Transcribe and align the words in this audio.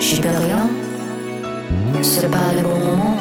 Supérieur, 0.00 0.66
c'est 2.02 2.30
pas 2.30 2.52
le 2.54 2.62
bon 2.62 2.78
moment, 2.78 3.16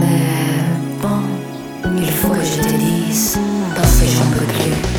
mais 0.00 1.00
bon, 1.00 1.88
il 1.98 2.10
faut 2.10 2.28
que 2.28 2.44
je 2.44 2.60
te 2.60 2.74
dise, 2.74 3.38
parce 3.74 4.00
que 4.00 4.06
j'en 4.06 4.30
peux 4.30 4.44
plus. 4.44 4.95